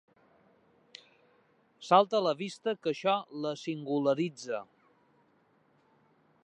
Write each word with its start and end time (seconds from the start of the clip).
Salta 1.89 2.17
a 2.21 2.23
la 2.29 2.33
vista 2.39 2.75
que 2.85 2.91
això 2.93 3.15
la 3.45 3.53
singularitza. 3.67 4.65